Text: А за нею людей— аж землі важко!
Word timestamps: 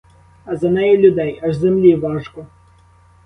А 0.45 0.55
за 0.55 0.69
нею 0.69 0.97
людей— 0.99 1.39
аж 1.43 1.55
землі 1.55 1.95
важко! 1.95 2.47